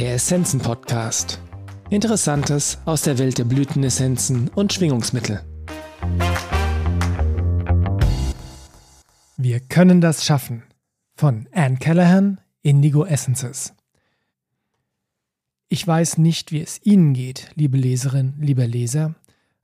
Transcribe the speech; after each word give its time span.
Der 0.00 0.14
Essenzen 0.14 0.60
Podcast. 0.60 1.42
Interessantes 1.90 2.78
aus 2.86 3.02
der 3.02 3.18
Welt 3.18 3.36
der 3.36 3.44
Blütenessenzen 3.44 4.48
und 4.48 4.72
Schwingungsmittel. 4.72 5.42
Wir 9.36 9.60
können 9.60 10.00
das 10.00 10.24
schaffen. 10.24 10.62
Von 11.16 11.48
Anne 11.52 11.76
Callahan, 11.76 12.40
Indigo 12.62 13.04
Essences. 13.04 13.74
Ich 15.68 15.86
weiß 15.86 16.16
nicht, 16.16 16.50
wie 16.50 16.62
es 16.62 16.80
Ihnen 16.82 17.12
geht, 17.12 17.50
liebe 17.54 17.76
Leserin, 17.76 18.32
lieber 18.40 18.66
Leser, 18.66 19.16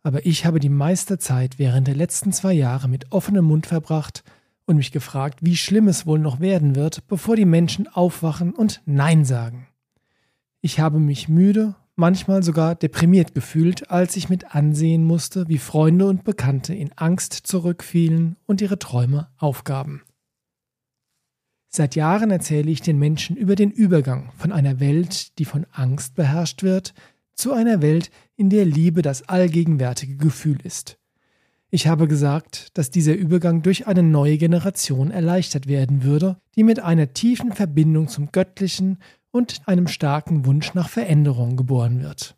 aber 0.02 0.26
ich 0.26 0.44
habe 0.44 0.60
die 0.60 0.68
meiste 0.68 1.16
Zeit 1.16 1.58
während 1.58 1.88
der 1.88 1.96
letzten 1.96 2.30
zwei 2.34 2.52
Jahre 2.52 2.88
mit 2.88 3.10
offenem 3.10 3.46
Mund 3.46 3.66
verbracht 3.66 4.22
und 4.66 4.76
mich 4.76 4.92
gefragt, 4.92 5.38
wie 5.40 5.56
schlimm 5.56 5.88
es 5.88 6.04
wohl 6.04 6.18
noch 6.18 6.40
werden 6.40 6.76
wird, 6.76 7.06
bevor 7.06 7.36
die 7.36 7.46
Menschen 7.46 7.88
aufwachen 7.88 8.52
und 8.52 8.82
Nein 8.84 9.24
sagen. 9.24 9.68
Ich 10.60 10.80
habe 10.80 10.98
mich 10.98 11.28
müde, 11.28 11.76
manchmal 11.96 12.42
sogar 12.42 12.74
deprimiert 12.74 13.34
gefühlt, 13.34 13.90
als 13.90 14.16
ich 14.16 14.28
mit 14.28 14.54
ansehen 14.54 15.04
musste, 15.04 15.48
wie 15.48 15.58
Freunde 15.58 16.06
und 16.06 16.24
Bekannte 16.24 16.74
in 16.74 16.92
Angst 16.92 17.32
zurückfielen 17.32 18.36
und 18.46 18.60
ihre 18.60 18.78
Träume 18.78 19.28
aufgaben. 19.38 20.02
Seit 21.68 21.94
Jahren 21.94 22.30
erzähle 22.30 22.70
ich 22.70 22.80
den 22.80 22.98
Menschen 22.98 23.36
über 23.36 23.54
den 23.54 23.70
Übergang 23.70 24.32
von 24.36 24.52
einer 24.52 24.80
Welt, 24.80 25.38
die 25.38 25.44
von 25.44 25.66
Angst 25.72 26.14
beherrscht 26.14 26.62
wird, 26.62 26.94
zu 27.34 27.52
einer 27.52 27.82
Welt, 27.82 28.10
in 28.34 28.48
der 28.48 28.64
Liebe 28.64 29.02
das 29.02 29.28
allgegenwärtige 29.28 30.16
Gefühl 30.16 30.58
ist. 30.62 30.98
Ich 31.68 31.86
habe 31.88 32.08
gesagt, 32.08 32.70
dass 32.78 32.90
dieser 32.90 33.14
Übergang 33.14 33.60
durch 33.60 33.86
eine 33.86 34.02
neue 34.02 34.38
Generation 34.38 35.10
erleichtert 35.10 35.66
werden 35.66 36.02
würde, 36.04 36.38
die 36.54 36.62
mit 36.62 36.80
einer 36.80 37.12
tiefen 37.12 37.52
Verbindung 37.52 38.08
zum 38.08 38.32
Göttlichen 38.32 38.98
und 39.30 39.62
einem 39.66 39.88
starken 39.88 40.46
Wunsch 40.46 40.74
nach 40.74 40.88
Veränderung 40.88 41.56
geboren 41.56 42.02
wird. 42.02 42.36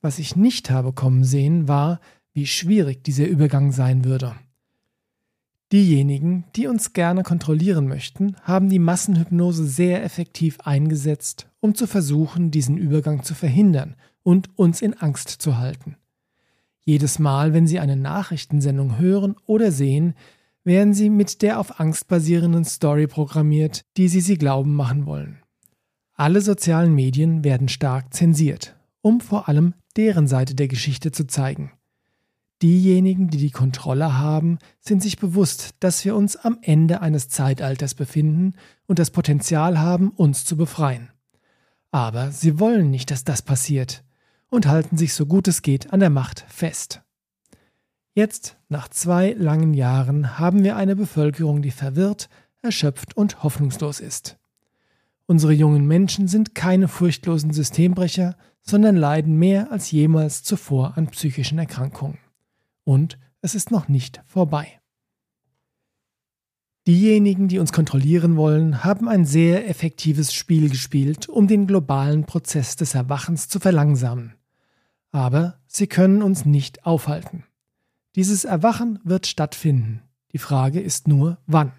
Was 0.00 0.18
ich 0.18 0.36
nicht 0.36 0.70
habe 0.70 0.92
kommen 0.92 1.24
sehen, 1.24 1.68
war, 1.68 2.00
wie 2.32 2.46
schwierig 2.46 3.04
dieser 3.04 3.26
Übergang 3.26 3.72
sein 3.72 4.04
würde. 4.04 4.34
Diejenigen, 5.72 6.44
die 6.54 6.66
uns 6.66 6.92
gerne 6.92 7.22
kontrollieren 7.22 7.88
möchten, 7.88 8.36
haben 8.42 8.68
die 8.68 8.78
Massenhypnose 8.78 9.66
sehr 9.66 10.04
effektiv 10.04 10.60
eingesetzt, 10.60 11.48
um 11.60 11.74
zu 11.74 11.86
versuchen, 11.86 12.50
diesen 12.50 12.76
Übergang 12.76 13.22
zu 13.22 13.34
verhindern 13.34 13.96
und 14.22 14.56
uns 14.56 14.82
in 14.82 14.94
Angst 14.94 15.28
zu 15.30 15.58
halten. 15.58 15.96
Jedes 16.84 17.18
Mal, 17.18 17.54
wenn 17.54 17.66
Sie 17.66 17.80
eine 17.80 17.96
Nachrichtensendung 17.96 18.98
hören 18.98 19.36
oder 19.46 19.72
sehen, 19.72 20.14
werden 20.64 20.92
Sie 20.92 21.08
mit 21.08 21.40
der 21.40 21.58
auf 21.58 21.80
Angst 21.80 22.08
basierenden 22.08 22.64
Story 22.64 23.06
programmiert, 23.06 23.84
die 23.96 24.08
Sie 24.08 24.20
Sie 24.20 24.36
glauben 24.36 24.74
machen 24.74 25.06
wollen. 25.06 25.38
Alle 26.14 26.40
sozialen 26.40 26.94
Medien 26.94 27.42
werden 27.42 27.68
stark 27.68 28.14
zensiert, 28.14 28.76
um 29.02 29.20
vor 29.20 29.48
allem 29.48 29.74
deren 29.96 30.28
Seite 30.28 30.54
der 30.54 30.68
Geschichte 30.68 31.10
zu 31.10 31.26
zeigen. 31.26 31.72
Diejenigen, 32.62 33.30
die 33.30 33.38
die 33.38 33.50
Kontrolle 33.50 34.16
haben, 34.16 34.58
sind 34.78 35.02
sich 35.02 35.18
bewusst, 35.18 35.74
dass 35.80 36.04
wir 36.04 36.14
uns 36.14 36.36
am 36.36 36.58
Ende 36.62 37.00
eines 37.02 37.28
Zeitalters 37.28 37.94
befinden 37.94 38.54
und 38.86 39.00
das 39.00 39.10
Potenzial 39.10 39.80
haben, 39.80 40.10
uns 40.10 40.44
zu 40.44 40.56
befreien. 40.56 41.10
Aber 41.90 42.30
sie 42.30 42.60
wollen 42.60 42.90
nicht, 42.90 43.10
dass 43.10 43.24
das 43.24 43.42
passiert 43.42 44.04
und 44.50 44.68
halten 44.68 44.96
sich 44.96 45.14
so 45.14 45.26
gut 45.26 45.48
es 45.48 45.62
geht 45.62 45.92
an 45.92 45.98
der 45.98 46.10
Macht 46.10 46.44
fest. 46.48 47.02
Jetzt, 48.14 48.56
nach 48.68 48.86
zwei 48.86 49.32
langen 49.32 49.74
Jahren, 49.74 50.38
haben 50.38 50.62
wir 50.62 50.76
eine 50.76 50.94
Bevölkerung, 50.94 51.60
die 51.60 51.72
verwirrt, 51.72 52.28
erschöpft 52.62 53.16
und 53.16 53.42
hoffnungslos 53.42 53.98
ist. 53.98 54.38
Unsere 55.26 55.52
jungen 55.52 55.86
Menschen 55.86 56.28
sind 56.28 56.54
keine 56.54 56.88
furchtlosen 56.88 57.52
Systembrecher, 57.52 58.36
sondern 58.60 58.96
leiden 58.96 59.36
mehr 59.36 59.72
als 59.72 59.90
jemals 59.90 60.42
zuvor 60.42 60.96
an 60.96 61.08
psychischen 61.08 61.58
Erkrankungen. 61.58 62.18
Und 62.84 63.18
es 63.40 63.54
ist 63.54 63.70
noch 63.70 63.88
nicht 63.88 64.22
vorbei. 64.26 64.80
Diejenigen, 66.86 67.48
die 67.48 67.58
uns 67.58 67.72
kontrollieren 67.72 68.36
wollen, 68.36 68.84
haben 68.84 69.08
ein 69.08 69.24
sehr 69.24 69.68
effektives 69.68 70.34
Spiel 70.34 70.68
gespielt, 70.68 71.30
um 71.30 71.48
den 71.48 71.66
globalen 71.66 72.24
Prozess 72.24 72.76
des 72.76 72.94
Erwachens 72.94 73.48
zu 73.48 73.58
verlangsamen. 73.58 74.34
Aber 75.10 75.60
sie 75.66 75.86
können 75.86 76.22
uns 76.22 76.44
nicht 76.44 76.84
aufhalten. 76.84 77.44
Dieses 78.16 78.44
Erwachen 78.44 78.98
wird 79.02 79.26
stattfinden. 79.26 80.02
Die 80.32 80.38
Frage 80.38 80.80
ist 80.80 81.08
nur, 81.08 81.38
wann. 81.46 81.72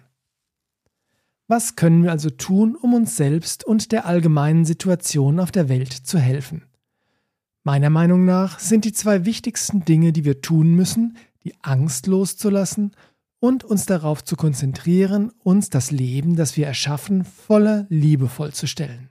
Was 1.48 1.76
können 1.76 2.02
wir 2.02 2.10
also 2.10 2.30
tun, 2.30 2.74
um 2.74 2.94
uns 2.94 3.16
selbst 3.16 3.64
und 3.64 3.92
der 3.92 4.06
allgemeinen 4.06 4.64
Situation 4.64 5.38
auf 5.38 5.52
der 5.52 5.68
Welt 5.68 5.92
zu 5.92 6.18
helfen? 6.18 6.64
Meiner 7.62 7.90
Meinung 7.90 8.24
nach 8.24 8.58
sind 8.58 8.84
die 8.84 8.92
zwei 8.92 9.24
wichtigsten 9.24 9.84
Dinge, 9.84 10.12
die 10.12 10.24
wir 10.24 10.40
tun 10.40 10.74
müssen, 10.74 11.16
die 11.44 11.54
Angst 11.62 12.06
loszulassen 12.06 12.92
und 13.38 13.64
uns 13.64 13.86
darauf 13.86 14.24
zu 14.24 14.34
konzentrieren, 14.36 15.30
uns 15.42 15.70
das 15.70 15.90
Leben, 15.90 16.36
das 16.36 16.56
wir 16.56 16.66
erschaffen, 16.66 17.24
voller 17.24 17.86
Liebe 17.88 18.28
vollzustellen. 18.28 19.10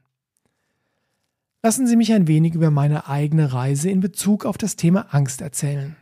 Lassen 1.64 1.88
Sie 1.88 1.96
mich 1.96 2.14
ein 2.14 2.28
wenig 2.28 2.54
über 2.54 2.70
meine 2.70 3.08
eigene 3.08 3.54
Reise 3.54 3.90
in 3.90 4.00
Bezug 4.00 4.46
auf 4.46 4.58
das 4.58 4.76
Thema 4.76 5.14
Angst 5.14 5.42
erzählen. 5.42 5.96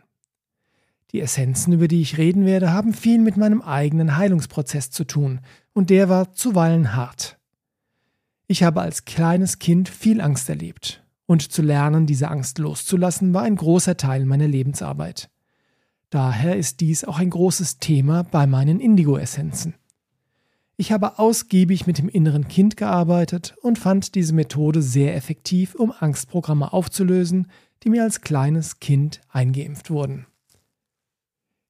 Die 1.13 1.21
Essenzen, 1.21 1.73
über 1.73 1.87
die 1.87 2.01
ich 2.01 2.17
reden 2.17 2.43
werde, 2.43 2.73
haben 2.73 2.91
viel 2.91 3.19
mit 3.19 3.37
meinem 3.37 3.61
eigenen 3.61 4.17
Heilungsprozess 4.17 4.89
zu 4.89 5.03
tun, 5.03 5.41
und 5.71 5.91
der 5.91 6.09
war 6.09 6.33
zuweilen 6.33 6.95
hart. 6.95 7.37
Ich 8.47 8.63
habe 8.63 8.81
als 8.81 9.05
kleines 9.05 9.59
Kind 9.59 9.89
viel 9.89 10.21
Angst 10.21 10.49
erlebt, 10.49 11.03
und 11.27 11.51
zu 11.51 11.61
lernen, 11.61 12.07
diese 12.07 12.29
Angst 12.29 12.57
loszulassen, 12.57 13.31
war 13.31 13.43
ein 13.43 13.55
großer 13.55 13.95
Teil 13.95 14.25
meiner 14.25 14.47
Lebensarbeit. 14.47 15.29
Daher 16.09 16.57
ist 16.57 16.79
dies 16.79 17.03
auch 17.03 17.19
ein 17.19 17.29
großes 17.29 17.77
Thema 17.77 18.23
bei 18.23 18.47
meinen 18.47 18.79
Indigo-Essenzen. 18.79 19.75
Ich 20.77 20.91
habe 20.91 21.19
ausgiebig 21.19 21.85
mit 21.85 21.99
dem 21.99 22.09
inneren 22.09 22.47
Kind 22.47 22.75
gearbeitet 22.75 23.55
und 23.61 23.77
fand 23.77 24.15
diese 24.15 24.33
Methode 24.33 24.81
sehr 24.81 25.15
effektiv, 25.15 25.75
um 25.75 25.91
Angstprogramme 25.91 26.73
aufzulösen, 26.73 27.51
die 27.83 27.89
mir 27.89 28.01
als 28.01 28.21
kleines 28.21 28.79
Kind 28.79 29.21
eingeimpft 29.29 29.91
wurden. 29.91 30.25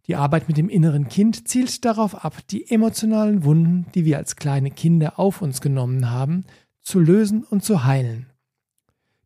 Die 0.08 0.16
Arbeit 0.16 0.48
mit 0.48 0.58
dem 0.58 0.70
inneren 0.70 1.08
Kind 1.08 1.48
zielt 1.48 1.86
darauf 1.86 2.26
ab, 2.26 2.46
die 2.50 2.70
emotionalen 2.70 3.44
Wunden, 3.44 3.86
die 3.96 4.04
wir 4.04 4.18
als 4.18 4.36
kleine 4.36 4.70
Kinder 4.70 5.18
auf 5.18 5.42
uns 5.42 5.62
genommen 5.62 6.10
haben, 6.10 6.44
zu 6.82 7.00
lösen 7.00 7.44
und 7.44 7.64
zu 7.64 7.86
heilen. 7.86 8.28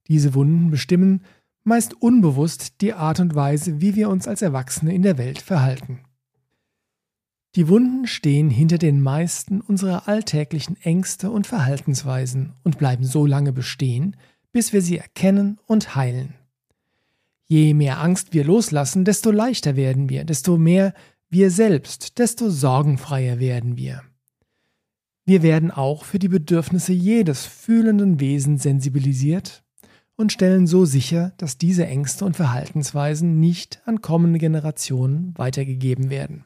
Diese 0.08 0.36
Wunden 0.36 0.70
bestimmen, 0.70 1.24
meist 1.64 1.96
unbewusst, 2.02 2.82
die 2.82 2.94
Art 2.94 3.20
und 3.20 3.36
Weise, 3.36 3.82
wie 3.82 3.96
wir 3.96 4.10
uns 4.10 4.28
als 4.28 4.42
Erwachsene 4.42 4.94
in 4.94 5.02
der 5.02 5.18
Welt 5.18 5.42
verhalten. 5.42 6.00
Die 7.56 7.68
Wunden 7.68 8.06
stehen 8.06 8.52
hinter 8.52 8.78
den 8.78 9.02
meisten 9.02 9.62
unserer 9.62 10.08
alltäglichen 10.08 10.78
Ängste 10.82 11.32
und 11.32 11.48
Verhaltensweisen 11.48 12.54
und 12.64 12.78
bleiben 12.78 13.04
so 13.04 13.26
lange 13.26 13.52
bestehen, 13.52 14.16
bis 14.52 14.74
wir 14.74 14.84
sie 14.84 15.00
erkennen 15.00 15.60
und 15.66 15.96
heilen. 15.96 16.36
Je 17.48 17.74
mehr 17.74 18.02
Angst 18.02 18.34
wir 18.34 18.44
loslassen, 18.44 19.06
desto 19.06 19.32
leichter 19.32 19.78
werden 19.78 20.10
wir, 20.10 20.26
desto 20.26 20.58
mehr 20.58 20.94
wir 21.30 21.50
selbst, 21.50 22.20
desto 22.20 22.50
sorgenfreier 22.50 23.40
werden 23.40 23.78
wir. 23.78 24.04
Wir 25.26 25.44
werden 25.44 25.72
auch 25.72 26.04
für 26.04 26.20
die 26.20 26.28
Bedürfnisse 26.28 26.94
jedes 26.94 27.46
fühlenden 27.46 28.20
Wesens 28.20 28.64
sensibilisiert 28.64 29.64
und 30.16 30.34
stellen 30.34 30.68
so 30.68 30.86
sicher, 30.86 31.34
dass 31.38 31.58
diese 31.58 31.86
Ängste 31.86 32.26
und 32.26 32.36
Verhaltensweisen 32.36 33.40
nicht 33.40 33.82
an 33.86 34.02
kommende 34.02 34.40
Generationen 34.40 35.34
weitergegeben 35.38 36.10
werden. 36.10 36.46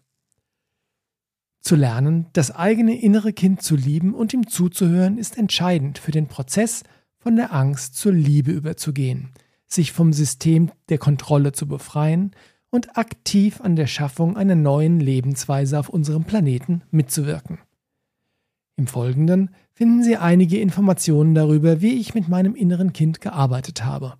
Zu 1.61 1.75
lernen, 1.75 2.28
das 2.34 2.51
eigene 2.51 3.00
innere 3.00 3.34
Kind 3.34 3.61
zu 3.61 3.75
lieben 3.75 4.13
und 4.16 4.34
ihm 4.34 4.47
zuzuhören, 4.47 5.17
ist 5.17 5.38
entscheidend 5.38 5.99
für 5.99 6.11
den 6.11 6.28
Prozess, 6.28 6.84
von 7.17 7.35
der 7.35 7.53
Angst 7.53 7.96
zur 7.96 8.14
Liebe 8.14 8.52
überzugehen– 8.52 9.31
sich 9.73 9.91
vom 9.91 10.14
System 10.14 10.72
der 10.90 10.97
Kontrolle 10.97 11.52
zu 11.52 11.68
befreien 11.68 12.32
und 12.70 12.97
aktiv 12.97 13.62
an 13.62 13.76
der 13.76 13.88
Schaffung 13.88 14.38
einer 14.38 14.56
neuen 14.56 15.00
Lebensweise 15.00 15.78
auf 15.78 15.90
unserem 15.90 16.23
Planeten 16.23 16.84
mitzuwirken. 16.91 17.59
Im 18.78 18.88
Folgenden 18.88 19.52
finden 19.73 20.03
Sie 20.03 20.18
einige 20.18 20.59
Informationen 20.59 21.35
darüber, 21.35 21.82
wie 21.82 22.00
ich 22.00 22.14
mit 22.14 22.29
meinem 22.29 22.56
inneren 22.56 22.94
Kind 22.94 23.22
gearbeitet 23.22 23.84
habe. 23.84 24.16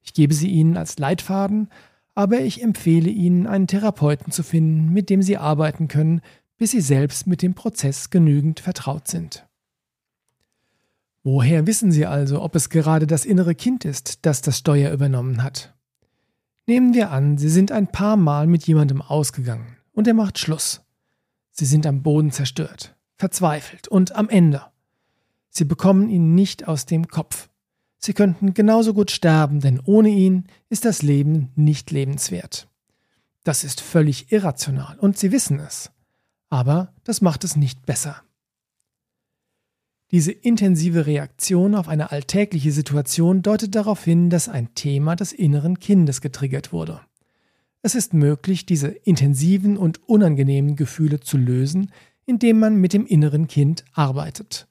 Ich 0.00 0.14
gebe 0.14 0.32
sie 0.32 0.48
Ihnen 0.48 0.76
als 0.76 0.98
Leitfaden, 0.98 1.68
aber 2.14 2.40
ich 2.40 2.62
empfehle 2.62 3.10
Ihnen, 3.10 3.46
einen 3.46 3.66
Therapeuten 3.66 4.32
zu 4.32 4.42
finden, 4.42 4.92
mit 4.92 5.10
dem 5.10 5.22
Sie 5.22 5.36
arbeiten 5.36 5.88
können, 5.88 6.20
bis 6.56 6.70
Sie 6.70 6.80
selbst 6.80 7.26
mit 7.26 7.42
dem 7.42 7.54
Prozess 7.54 8.10
genügend 8.10 8.60
vertraut 8.60 9.08
sind. 9.08 9.47
Woher 11.30 11.66
wissen 11.66 11.92
Sie 11.92 12.06
also, 12.06 12.40
ob 12.40 12.54
es 12.54 12.70
gerade 12.70 13.06
das 13.06 13.26
innere 13.26 13.54
Kind 13.54 13.84
ist, 13.84 14.24
das 14.24 14.40
das 14.40 14.56
Steuer 14.56 14.90
übernommen 14.90 15.42
hat? 15.42 15.74
Nehmen 16.66 16.94
wir 16.94 17.10
an, 17.10 17.36
Sie 17.36 17.50
sind 17.50 17.70
ein 17.70 17.86
paar 17.86 18.16
Mal 18.16 18.46
mit 18.46 18.66
jemandem 18.66 19.02
ausgegangen 19.02 19.76
und 19.92 20.06
er 20.06 20.14
macht 20.14 20.38
Schluss. 20.38 20.80
Sie 21.50 21.66
sind 21.66 21.86
am 21.86 22.02
Boden 22.02 22.30
zerstört, 22.30 22.96
verzweifelt 23.16 23.88
und 23.88 24.16
am 24.16 24.30
Ende. 24.30 24.62
Sie 25.50 25.66
bekommen 25.66 26.08
ihn 26.08 26.34
nicht 26.34 26.66
aus 26.66 26.86
dem 26.86 27.08
Kopf. 27.08 27.50
Sie 27.98 28.14
könnten 28.14 28.54
genauso 28.54 28.94
gut 28.94 29.10
sterben, 29.10 29.60
denn 29.60 29.82
ohne 29.84 30.08
ihn 30.08 30.44
ist 30.70 30.86
das 30.86 31.02
Leben 31.02 31.52
nicht 31.56 31.90
lebenswert. 31.90 32.68
Das 33.44 33.64
ist 33.64 33.82
völlig 33.82 34.32
irrational 34.32 34.98
und 34.98 35.18
Sie 35.18 35.30
wissen 35.30 35.60
es. 35.60 35.90
Aber 36.48 36.94
das 37.04 37.20
macht 37.20 37.44
es 37.44 37.54
nicht 37.54 37.84
besser. 37.84 38.22
Diese 40.10 40.32
intensive 40.32 41.06
Reaktion 41.06 41.74
auf 41.74 41.86
eine 41.86 42.10
alltägliche 42.12 42.72
Situation 42.72 43.42
deutet 43.42 43.74
darauf 43.74 44.02
hin, 44.04 44.30
dass 44.30 44.48
ein 44.48 44.74
Thema 44.74 45.16
des 45.16 45.32
inneren 45.32 45.78
Kindes 45.78 46.22
getriggert 46.22 46.72
wurde. 46.72 47.00
Es 47.82 47.94
ist 47.94 48.14
möglich, 48.14 48.64
diese 48.64 48.88
intensiven 48.88 49.76
und 49.76 50.08
unangenehmen 50.08 50.76
Gefühle 50.76 51.20
zu 51.20 51.36
lösen, 51.36 51.92
indem 52.24 52.58
man 52.58 52.76
mit 52.76 52.94
dem 52.94 53.06
inneren 53.06 53.48
Kind 53.48 53.84
arbeitet. 53.92 54.66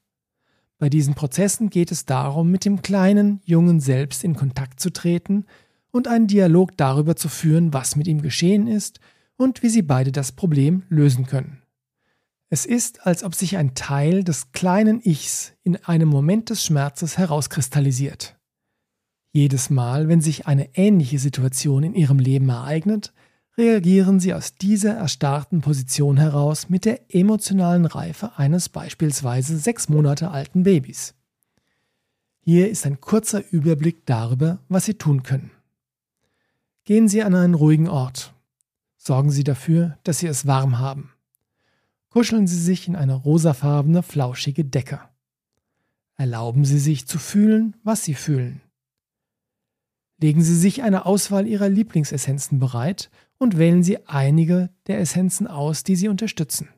Bei 0.80 0.90
diesen 0.90 1.14
Prozessen 1.14 1.70
geht 1.70 1.92
es 1.92 2.06
darum, 2.06 2.50
mit 2.52 2.66
dem 2.66 2.82
kleinen, 2.82 3.42
jungen 3.46 3.80
Selbst 3.80 4.24
in 4.24 4.36
Kontakt 4.36 4.80
zu 4.80 4.92
treten 4.92 5.46
und 5.92 6.08
einen 6.08 6.28
Dialog 6.28 6.76
darüber 6.78 7.16
zu 7.16 7.30
führen, 7.30 7.74
was 7.74 7.96
mit 7.96 8.08
ihm 8.08 8.22
geschehen 8.22 8.68
ist 8.68 9.00
und 9.38 9.64
wie 9.64 9.70
sie 9.70 9.82
beide 9.84 10.12
das 10.12 10.32
Problem 10.32 10.84
lösen 10.90 11.26
können. 11.26 11.62
Es 12.50 12.66
ist, 12.66 13.06
als 13.06 13.24
ob 13.24 13.36
sich 13.36 13.58
ein 13.58 13.76
Teil 13.76 14.24
des 14.24 14.54
kleinen 14.54 15.02
Ichs 15.02 15.52
in 15.64 15.76
einem 15.84 16.08
Moment 16.08 16.50
des 16.50 16.64
Schmerzes 16.64 17.18
herauskristallisiert. 17.18 18.38
Jedes 19.34 19.70
Mal, 19.70 20.08
wenn 20.08 20.22
sich 20.22 20.48
eine 20.48 20.74
ähnliche 20.76 21.20
Situation 21.20 21.84
in 21.84 21.94
ihrem 21.94 22.20
Leben 22.20 22.48
ereignet, 22.48 23.14
reagieren 23.58 24.22
sie 24.22 24.34
aus 24.34 24.56
dieser 24.56 24.94
erstarrten 24.94 25.60
Position 25.60 26.16
heraus 26.16 26.70
mit 26.70 26.86
der 26.86 27.14
emotionalen 27.14 27.86
Reife 27.86 28.38
eines 28.38 28.70
beispielsweise 28.70 29.58
sechs 29.58 29.90
Monate 29.90 30.32
alten 30.32 30.64
Babys. 30.64 31.16
Hier 32.40 32.70
ist 32.70 32.86
ein 32.86 33.02
kurzer 33.02 33.44
Überblick 33.52 34.06
darüber, 34.06 34.60
was 34.70 34.86
Sie 34.86 34.94
tun 34.94 35.24
können. 35.24 35.52
Gehen 36.86 37.10
Sie 37.10 37.24
an 37.24 37.36
einen 37.36 37.56
ruhigen 37.56 37.90
Ort. 37.90 38.34
Sorgen 38.96 39.32
Sie 39.32 39.44
dafür, 39.44 39.98
dass 40.04 40.20
Sie 40.20 40.28
es 40.28 40.48
warm 40.48 40.80
haben 40.80 41.12
kuscheln 42.18 42.48
Sie 42.48 42.60
sich 42.60 42.88
in 42.88 42.96
eine 42.96 43.14
rosafarbene, 43.14 44.02
flauschige 44.02 44.66
Decke. 44.66 45.02
Erlauben 46.16 46.66
Sie 46.66 46.80
sich 46.80 47.06
zu 47.06 47.20
fühlen, 47.20 47.76
was 47.84 48.06
Sie 48.06 48.16
fühlen. 48.16 48.60
Legen 50.20 50.42
Sie 50.42 50.58
sich 50.58 50.82
eine 50.82 51.06
Auswahl 51.06 51.46
Ihrer 51.46 51.70
Lieblingsessenzen 51.70 52.58
bereit 52.58 53.12
und 53.38 53.60
wählen 53.60 53.84
Sie 53.84 54.08
einige 54.08 54.72
der 54.88 55.00
Essenzen 55.00 55.46
aus, 55.46 55.84
die 55.84 55.96
Sie 55.96 56.08
unterstützen. 56.08 56.70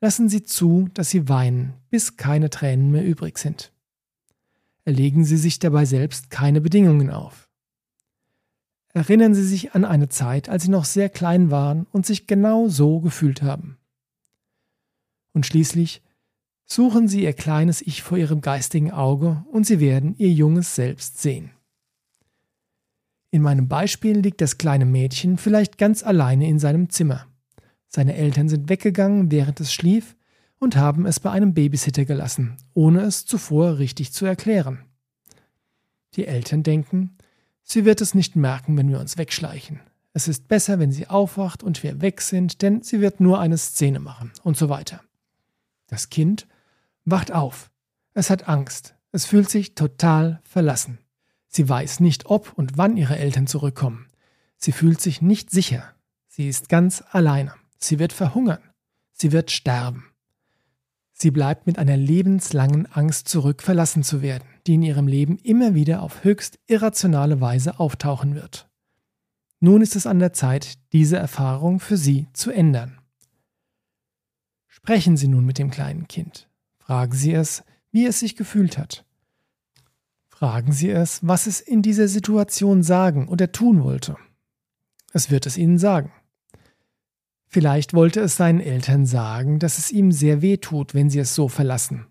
Lassen 0.00 0.30
Sie 0.30 0.44
zu, 0.44 0.88
dass 0.94 1.10
Sie 1.10 1.28
weinen, 1.28 1.74
bis 1.90 2.16
keine 2.16 2.48
Tränen 2.48 2.90
mehr 2.90 3.04
übrig 3.04 3.36
sind. 3.36 3.74
Erlegen 4.86 5.26
Sie 5.26 5.36
sich 5.36 5.58
dabei 5.58 5.84
selbst 5.84 6.30
keine 6.30 6.62
Bedingungen 6.62 7.10
auf. 7.10 7.47
Erinnern 8.94 9.34
Sie 9.34 9.44
sich 9.44 9.74
an 9.74 9.84
eine 9.84 10.08
Zeit, 10.08 10.48
als 10.48 10.64
Sie 10.64 10.70
noch 10.70 10.84
sehr 10.84 11.08
klein 11.08 11.50
waren 11.50 11.86
und 11.92 12.06
sich 12.06 12.26
genau 12.26 12.68
so 12.68 13.00
gefühlt 13.00 13.42
haben. 13.42 13.78
Und 15.32 15.46
schließlich 15.46 16.02
suchen 16.64 17.08
Sie 17.08 17.22
Ihr 17.22 17.32
kleines 17.32 17.82
Ich 17.82 18.02
vor 18.02 18.18
Ihrem 18.18 18.40
geistigen 18.40 18.90
Auge 18.90 19.44
und 19.52 19.66
Sie 19.66 19.80
werden 19.80 20.14
Ihr 20.18 20.30
junges 20.30 20.74
Selbst 20.74 21.20
sehen. 21.20 21.50
In 23.30 23.42
meinem 23.42 23.68
Beispiel 23.68 24.18
liegt 24.18 24.40
das 24.40 24.56
kleine 24.56 24.86
Mädchen 24.86 25.36
vielleicht 25.36 25.76
ganz 25.76 26.02
alleine 26.02 26.48
in 26.48 26.58
seinem 26.58 26.88
Zimmer. 26.88 27.26
Seine 27.86 28.14
Eltern 28.14 28.48
sind 28.48 28.68
weggegangen, 28.70 29.30
während 29.30 29.60
es 29.60 29.72
schlief, 29.72 30.16
und 30.58 30.76
haben 30.76 31.06
es 31.06 31.20
bei 31.20 31.30
einem 31.30 31.54
Babysitter 31.54 32.04
gelassen, 32.04 32.56
ohne 32.74 33.02
es 33.02 33.26
zuvor 33.26 33.78
richtig 33.78 34.12
zu 34.12 34.26
erklären. 34.26 34.84
Die 36.14 36.26
Eltern 36.26 36.62
denken, 36.62 37.17
Sie 37.70 37.84
wird 37.84 38.00
es 38.00 38.14
nicht 38.14 38.34
merken, 38.34 38.78
wenn 38.78 38.88
wir 38.88 38.98
uns 38.98 39.18
wegschleichen. 39.18 39.80
Es 40.14 40.26
ist 40.26 40.48
besser, 40.48 40.78
wenn 40.78 40.90
sie 40.90 41.06
aufwacht 41.06 41.62
und 41.62 41.82
wir 41.82 42.00
weg 42.00 42.22
sind, 42.22 42.62
denn 42.62 42.82
sie 42.82 43.02
wird 43.02 43.20
nur 43.20 43.40
eine 43.40 43.58
Szene 43.58 44.00
machen 44.00 44.32
und 44.42 44.56
so 44.56 44.70
weiter. 44.70 45.02
Das 45.86 46.08
Kind 46.08 46.46
wacht 47.04 47.30
auf. 47.30 47.70
Es 48.14 48.30
hat 48.30 48.48
Angst. 48.48 48.94
Es 49.12 49.26
fühlt 49.26 49.50
sich 49.50 49.74
total 49.74 50.40
verlassen. 50.44 50.98
Sie 51.46 51.68
weiß 51.68 52.00
nicht, 52.00 52.24
ob 52.26 52.54
und 52.54 52.78
wann 52.78 52.96
ihre 52.96 53.18
Eltern 53.18 53.46
zurückkommen. 53.46 54.08
Sie 54.56 54.72
fühlt 54.72 55.02
sich 55.02 55.20
nicht 55.20 55.50
sicher. 55.50 55.94
Sie 56.26 56.48
ist 56.48 56.70
ganz 56.70 57.04
alleine. 57.10 57.52
Sie 57.76 57.98
wird 57.98 58.14
verhungern. 58.14 58.62
Sie 59.12 59.30
wird 59.30 59.50
sterben. 59.50 60.06
Sie 61.12 61.30
bleibt 61.30 61.66
mit 61.66 61.78
einer 61.78 61.98
lebenslangen 61.98 62.86
Angst 62.86 63.28
zurück, 63.28 63.62
verlassen 63.62 64.02
zu 64.02 64.22
werden 64.22 64.48
die 64.68 64.74
in 64.74 64.82
ihrem 64.82 65.08
Leben 65.08 65.38
immer 65.38 65.74
wieder 65.74 66.02
auf 66.02 66.24
höchst 66.24 66.58
irrationale 66.66 67.40
Weise 67.40 67.80
auftauchen 67.80 68.34
wird. 68.34 68.68
Nun 69.60 69.82
ist 69.82 69.96
es 69.96 70.06
an 70.06 70.18
der 70.18 70.32
Zeit, 70.32 70.74
diese 70.92 71.16
Erfahrung 71.16 71.80
für 71.80 71.96
Sie 71.96 72.28
zu 72.34 72.50
ändern. 72.50 73.00
Sprechen 74.66 75.16
Sie 75.16 75.26
nun 75.26 75.44
mit 75.44 75.58
dem 75.58 75.70
kleinen 75.70 76.06
Kind. 76.06 76.48
Fragen 76.78 77.14
Sie 77.14 77.32
es, 77.32 77.64
wie 77.90 78.06
es 78.06 78.20
sich 78.20 78.36
gefühlt 78.36 78.78
hat. 78.78 79.04
Fragen 80.28 80.72
Sie 80.72 80.90
es, 80.90 81.26
was 81.26 81.46
es 81.46 81.60
in 81.60 81.82
dieser 81.82 82.06
Situation 82.06 82.82
sagen 82.82 83.26
oder 83.26 83.50
tun 83.50 83.82
wollte. 83.82 84.16
Es 85.12 85.30
wird 85.30 85.46
es 85.46 85.56
Ihnen 85.56 85.78
sagen. 85.78 86.12
Vielleicht 87.46 87.94
wollte 87.94 88.20
es 88.20 88.36
seinen 88.36 88.60
Eltern 88.60 89.06
sagen, 89.06 89.58
dass 89.58 89.78
es 89.78 89.90
ihm 89.90 90.12
sehr 90.12 90.42
weh 90.42 90.58
tut, 90.58 90.92
wenn 90.92 91.08
sie 91.08 91.18
es 91.18 91.34
so 91.34 91.48
verlassen. 91.48 92.06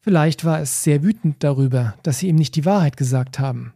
Vielleicht 0.00 0.44
war 0.44 0.60
es 0.60 0.82
sehr 0.82 1.02
wütend 1.02 1.44
darüber, 1.44 1.94
dass 2.02 2.18
sie 2.18 2.28
ihm 2.28 2.36
nicht 2.36 2.56
die 2.56 2.64
Wahrheit 2.64 2.96
gesagt 2.96 3.38
haben. 3.38 3.74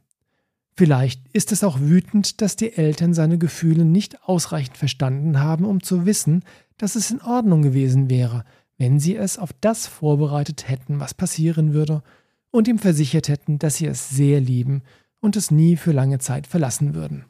Vielleicht 0.77 1.29
ist 1.33 1.53
es 1.53 1.63
auch 1.63 1.79
wütend, 1.79 2.41
dass 2.41 2.57
die 2.57 2.73
Eltern 2.73 3.15
seine 3.15 3.39
Gefühle 3.39 3.85
nicht 3.85 4.25
ausreichend 4.25 4.77
verstanden 4.77 5.39
haben, 5.41 5.65
um 5.65 5.83
zu 5.83 6.07
wissen, 6.07 6.43
dass 6.79 6.97
es 6.97 7.11
in 7.11 7.21
Ordnung 7.21 7.63
gewesen 7.63 8.11
wäre, 8.11 8.45
wenn 8.79 8.99
sie 8.99 9.15
es 9.15 9.39
auf 9.39 9.51
das 9.61 9.87
vorbereitet 9.87 10.69
hätten, 10.69 10.99
was 10.99 11.15
passieren 11.15 11.75
würde, 11.75 12.03
und 12.51 12.69
ihm 12.69 12.79
versichert 12.79 13.29
hätten, 13.29 13.59
dass 13.59 13.77
sie 13.77 13.87
es 13.87 14.11
sehr 14.11 14.41
lieben 14.41 14.83
und 15.21 15.37
es 15.37 15.51
nie 15.51 15.77
für 15.77 15.93
lange 15.93 16.19
Zeit 16.19 16.47
verlassen 16.47 16.95
würden. 16.95 17.25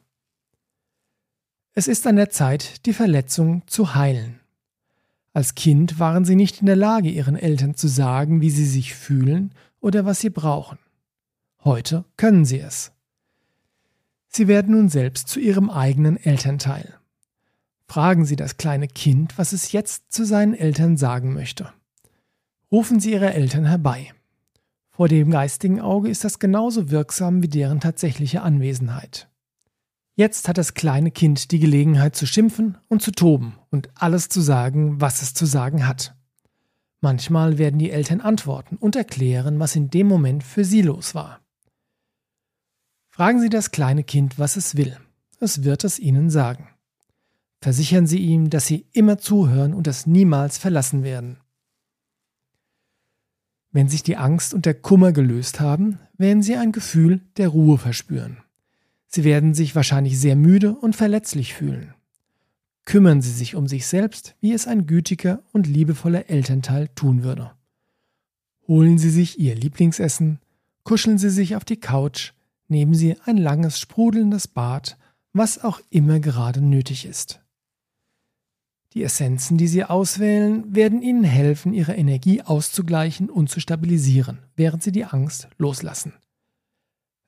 Es 1.73 1.87
ist 1.87 2.07
an 2.07 2.15
der 2.15 2.29
Zeit, 2.29 2.85
die 2.85 2.93
Verletzung 2.93 3.63
zu 3.67 3.95
heilen. 3.95 4.39
Als 5.35 5.53
Kind 5.53 5.99
waren 5.99 6.23
sie 6.23 6.37
nicht 6.37 6.61
in 6.61 6.65
der 6.65 6.77
Lage, 6.77 7.09
ihren 7.09 7.35
Eltern 7.35 7.75
zu 7.75 7.89
sagen, 7.89 8.39
wie 8.39 8.49
sie 8.49 8.65
sich 8.65 8.95
fühlen 8.95 9.53
oder 9.81 10.05
was 10.05 10.21
sie 10.21 10.29
brauchen. 10.29 10.79
Heute 11.61 12.05
können 12.15 12.45
sie 12.45 12.61
es. 12.61 12.93
Sie 14.29 14.47
werden 14.47 14.73
nun 14.73 14.87
selbst 14.87 15.27
zu 15.27 15.41
ihrem 15.41 15.69
eigenen 15.69 16.15
Elternteil. 16.15 16.93
Fragen 17.85 18.23
Sie 18.23 18.37
das 18.37 18.55
kleine 18.55 18.87
Kind, 18.87 19.37
was 19.37 19.51
es 19.51 19.73
jetzt 19.73 20.09
zu 20.13 20.25
seinen 20.25 20.53
Eltern 20.53 20.95
sagen 20.95 21.33
möchte. 21.33 21.69
Rufen 22.71 23.01
Sie 23.01 23.11
Ihre 23.11 23.33
Eltern 23.33 23.65
herbei. 23.65 24.13
Vor 24.91 25.09
dem 25.09 25.31
geistigen 25.31 25.81
Auge 25.81 26.07
ist 26.09 26.23
das 26.23 26.39
genauso 26.39 26.91
wirksam 26.91 27.43
wie 27.43 27.49
deren 27.49 27.81
tatsächliche 27.81 28.41
Anwesenheit. 28.41 29.27
Jetzt 30.15 30.47
hat 30.47 30.57
das 30.57 30.73
kleine 30.73 31.11
Kind 31.11 31.51
die 31.51 31.59
Gelegenheit 31.59 32.15
zu 32.15 32.25
schimpfen 32.25 32.77
und 32.87 33.01
zu 33.01 33.11
toben 33.11 33.57
und 33.69 33.89
alles 33.95 34.29
zu 34.29 34.39
sagen, 34.39 35.01
was 35.01 35.21
es 35.21 35.33
zu 35.33 35.45
sagen 35.45 35.85
hat. 35.85 36.15
Manchmal 37.01 37.57
werden 37.57 37.77
die 37.77 37.91
Eltern 37.91 38.21
antworten 38.21 38.77
und 38.77 38.95
erklären, 38.95 39.59
was 39.59 39.75
in 39.75 39.89
dem 39.89 40.07
Moment 40.07 40.43
für 40.43 40.63
sie 40.63 40.81
los 40.81 41.13
war. 41.15 41.41
Fragen 43.09 43.39
Sie 43.39 43.49
das 43.49 43.71
kleine 43.71 44.03
Kind, 44.03 44.39
was 44.39 44.55
es 44.55 44.75
will. 44.75 44.97
Es 45.39 45.63
wird 45.63 45.83
es 45.83 45.99
Ihnen 45.99 46.29
sagen. 46.29 46.69
Versichern 47.61 48.07
Sie 48.07 48.19
ihm, 48.19 48.49
dass 48.49 48.65
Sie 48.65 48.87
immer 48.93 49.17
zuhören 49.17 49.73
und 49.73 49.87
es 49.87 50.05
niemals 50.05 50.57
verlassen 50.57 51.03
werden. 51.03 51.37
Wenn 53.71 53.89
sich 53.89 54.03
die 54.03 54.17
Angst 54.17 54.53
und 54.53 54.65
der 54.65 54.73
Kummer 54.73 55.11
gelöst 55.11 55.59
haben, 55.59 55.99
werden 56.17 56.41
Sie 56.41 56.55
ein 56.55 56.71
Gefühl 56.71 57.21
der 57.37 57.49
Ruhe 57.49 57.77
verspüren. 57.77 58.44
Sie 59.15 59.23
werden 59.23 59.53
sich 59.53 59.75
wahrscheinlich 59.75 60.19
sehr 60.19 60.35
müde 60.35 60.75
und 60.75 60.93
verletzlich 60.93 61.53
fühlen. 61.53 61.93
Kümmern 62.83 63.21
Sie 63.21 63.31
sich 63.31 63.55
um 63.55 63.65
sich 63.65 63.87
selbst, 63.87 64.35
wie 64.41 64.51
es 64.51 64.67
ein 64.67 64.87
gütiger 64.87 65.41
und 65.53 65.67
liebevoller 65.67 66.29
Elternteil 66.29 66.89
tun 66.95 67.23
würde. 67.23 67.53
Holen 68.67 68.97
Sie 68.97 69.09
sich 69.09 69.39
Ihr 69.39 69.55
Lieblingsessen, 69.55 70.39
kuscheln 70.83 71.17
Sie 71.17 71.29
sich 71.29 71.55
auf 71.55 71.63
die 71.63 71.79
Couch, 71.79 72.33
nehmen 72.67 72.93
Sie 72.93 73.15
ein 73.23 73.37
langes, 73.37 73.79
sprudelndes 73.79 74.49
Bad, 74.49 74.97
was 75.31 75.63
auch 75.63 75.79
immer 75.89 76.19
gerade 76.19 76.59
nötig 76.59 77.05
ist. 77.05 77.39
Die 78.95 79.03
Essenzen, 79.03 79.57
die 79.57 79.69
Sie 79.69 79.85
auswählen, 79.85 80.75
werden 80.75 81.01
Ihnen 81.01 81.23
helfen, 81.23 81.73
Ihre 81.73 81.95
Energie 81.95 82.41
auszugleichen 82.41 83.29
und 83.29 83.49
zu 83.49 83.61
stabilisieren, 83.61 84.39
während 84.57 84.83
Sie 84.83 84.91
die 84.91 85.05
Angst 85.05 85.47
loslassen. 85.57 86.11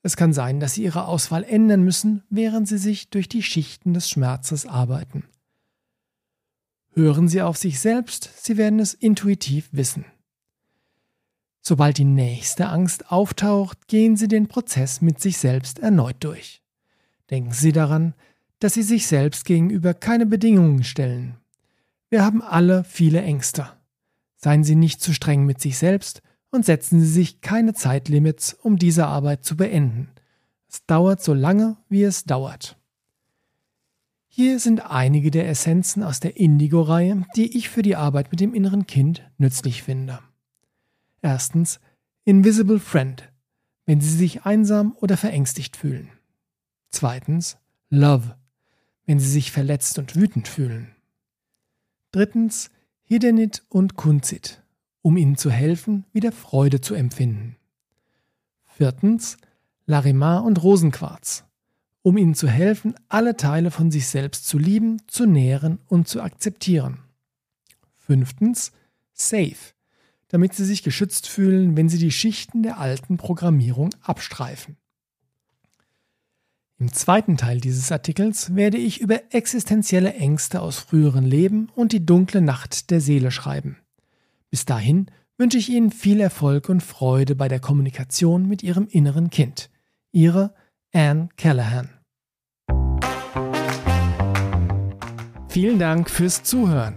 Es 0.08 0.16
kann 0.16 0.32
sein, 0.32 0.58
dass 0.58 0.72
Sie 0.72 0.84
Ihre 0.84 1.04
Auswahl 1.04 1.44
ändern 1.44 1.84
müssen, 1.84 2.22
während 2.30 2.66
Sie 2.66 2.78
sich 2.78 3.10
durch 3.10 3.28
die 3.28 3.42
Schichten 3.42 3.92
des 3.92 4.08
Schmerzes 4.08 4.64
arbeiten. 4.64 5.24
Hören 6.94 7.28
Sie 7.28 7.42
auf 7.42 7.58
sich 7.58 7.78
selbst, 7.78 8.30
Sie 8.42 8.56
werden 8.56 8.78
es 8.78 8.94
intuitiv 8.94 9.68
wissen. 9.70 10.06
Sobald 11.60 11.98
die 11.98 12.06
nächste 12.06 12.70
Angst 12.70 13.12
auftaucht, 13.12 13.86
gehen 13.86 14.16
Sie 14.16 14.28
den 14.28 14.48
Prozess 14.48 15.02
mit 15.02 15.20
sich 15.20 15.36
selbst 15.36 15.78
erneut 15.78 16.16
durch. 16.24 16.62
Denken 17.28 17.52
Sie 17.52 17.72
daran, 17.72 18.14
dass 18.60 18.72
Sie 18.72 18.82
sich 18.82 19.08
selbst 19.08 19.44
gegenüber 19.44 19.92
keine 19.92 20.24
Bedingungen 20.24 20.84
stellen. 20.84 21.36
Wir 22.08 22.24
haben 22.24 22.40
alle 22.40 22.82
viele 22.84 23.20
Ängste. 23.20 23.68
Seien 24.36 24.64
Sie 24.64 24.74
nicht 24.74 25.02
zu 25.02 25.12
streng 25.12 25.44
mit 25.44 25.60
sich 25.60 25.76
selbst 25.76 26.22
und 26.50 26.64
setzen 26.64 27.00
Sie 27.00 27.06
sich 27.06 27.40
keine 27.40 27.74
Zeitlimits, 27.74 28.54
um 28.54 28.76
diese 28.76 29.06
Arbeit 29.06 29.44
zu 29.44 29.56
beenden. 29.56 30.08
Es 30.68 30.84
dauert 30.86 31.22
so 31.22 31.34
lange, 31.34 31.76
wie 31.88 32.02
es 32.02 32.24
dauert. 32.24 32.76
Hier 34.28 34.60
sind 34.60 34.88
einige 34.88 35.30
der 35.30 35.48
Essenzen 35.48 36.02
aus 36.02 36.20
der 36.20 36.36
Indigo-Reihe, 36.36 37.24
die 37.34 37.56
ich 37.56 37.68
für 37.68 37.82
die 37.82 37.96
Arbeit 37.96 38.30
mit 38.30 38.40
dem 38.40 38.54
inneren 38.54 38.86
Kind 38.86 39.28
nützlich 39.38 39.82
finde. 39.82 40.20
Erstens 41.22 41.80
Invisible 42.24 42.78
Friend, 42.78 43.32
wenn 43.86 44.00
Sie 44.00 44.16
sich 44.16 44.44
einsam 44.44 44.94
oder 45.00 45.16
verängstigt 45.16 45.76
fühlen. 45.76 46.10
Zweitens 46.90 47.56
Love, 47.90 48.36
wenn 49.06 49.18
Sie 49.18 49.28
sich 49.28 49.50
verletzt 49.50 49.98
und 49.98 50.14
wütend 50.14 50.46
fühlen. 50.46 50.94
Drittens 52.12 52.70
Hidenit 53.02 53.64
und 53.70 53.96
Kunzit, 53.96 54.62
um 55.02 55.16
Ihnen 55.16 55.36
zu 55.36 55.50
helfen, 55.50 56.04
wieder 56.12 56.32
Freude 56.32 56.80
zu 56.80 56.94
empfinden. 56.94 57.56
Viertens 58.64 59.36
Larimar 59.86 60.44
und 60.44 60.62
Rosenquarz, 60.62 61.44
um 62.02 62.18
ihnen 62.18 62.34
zu 62.34 62.46
helfen, 62.46 62.94
alle 63.08 63.36
Teile 63.36 63.70
von 63.70 63.90
sich 63.90 64.06
selbst 64.06 64.46
zu 64.46 64.58
lieben, 64.58 65.02
zu 65.06 65.24
nähren 65.24 65.78
und 65.88 66.06
zu 66.06 66.20
akzeptieren. 66.20 67.00
Fünftens, 67.96 68.72
Safe, 69.14 69.56
damit 70.28 70.54
sie 70.54 70.66
sich 70.66 70.82
geschützt 70.82 71.26
fühlen, 71.26 71.76
wenn 71.76 71.88
sie 71.88 71.98
die 71.98 72.12
Schichten 72.12 72.62
der 72.62 72.78
alten 72.78 73.16
Programmierung 73.16 73.90
abstreifen. 74.02 74.76
Im 76.78 76.92
zweiten 76.92 77.36
Teil 77.36 77.60
dieses 77.60 77.90
Artikels 77.90 78.54
werde 78.54 78.76
ich 78.76 79.00
über 79.00 79.34
existenzielle 79.34 80.14
Ängste 80.14 80.60
aus 80.60 80.78
früheren 80.78 81.24
Leben 81.24 81.70
und 81.74 81.92
die 81.92 82.04
dunkle 82.06 82.42
Nacht 82.42 82.90
der 82.90 83.00
Seele 83.00 83.30
schreiben. 83.30 83.78
Bis 84.50 84.64
dahin 84.64 85.06
wünsche 85.36 85.58
ich 85.58 85.68
Ihnen 85.68 85.90
viel 85.90 86.20
Erfolg 86.20 86.68
und 86.68 86.82
Freude 86.82 87.36
bei 87.36 87.48
der 87.48 87.60
Kommunikation 87.60 88.48
mit 88.48 88.62
Ihrem 88.62 88.88
inneren 88.90 89.30
Kind. 89.30 89.70
Ihre 90.12 90.54
Anne 90.92 91.28
Callahan. 91.36 91.90
Vielen 95.48 95.78
Dank 95.78 96.10
fürs 96.10 96.42
Zuhören. 96.42 96.96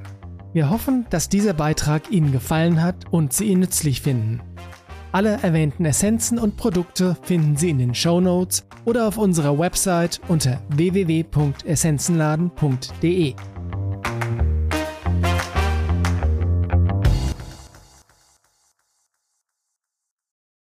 Wir 0.54 0.70
hoffen, 0.70 1.06
dass 1.10 1.30
dieser 1.30 1.54
Beitrag 1.54 2.12
Ihnen 2.12 2.32
gefallen 2.32 2.82
hat 2.82 3.12
und 3.12 3.34
Sie 3.34 3.46
ihn 3.46 3.60
nützlich 3.60 4.02
finden. 4.02 4.42
Alle 5.14 5.40
erwähnten 5.42 5.84
Essenzen 5.86 6.40
und 6.40 6.58
Produkte 6.58 7.18
finden 7.22 7.58
Sie 7.58 7.70
in 7.70 7.80
den 7.80 7.96
Show 7.96 8.22
Notes 8.22 8.66
oder 8.86 9.08
auf 9.08 9.18
unserer 9.18 9.60
Website 9.60 10.22
unter 10.28 10.62
www.essenzenladen.de. 10.70 13.36